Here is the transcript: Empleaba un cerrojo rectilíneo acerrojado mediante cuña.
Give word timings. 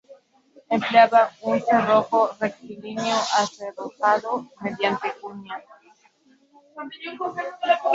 Empleaba 0.71 1.31
un 1.41 1.61
cerrojo 1.61 2.33
rectilíneo 2.39 3.17
acerrojado 3.39 4.47
mediante 4.59 5.13
cuña. 5.21 5.61